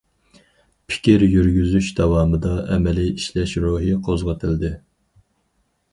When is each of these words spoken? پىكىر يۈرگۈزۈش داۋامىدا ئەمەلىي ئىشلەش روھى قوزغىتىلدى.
پىكىر 0.93 1.25
يۈرگۈزۈش 1.33 1.91
داۋامىدا 2.01 2.55
ئەمەلىي 2.63 3.11
ئىشلەش 3.19 3.55
روھى 3.67 3.95
قوزغىتىلدى. 4.09 4.77